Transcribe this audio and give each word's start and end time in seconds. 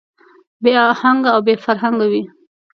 بې 0.63 0.71
اهنګه 0.91 1.29
او 1.35 1.39
بې 1.45 1.53
فرهنګه 1.63 2.05
وي. 2.11 2.23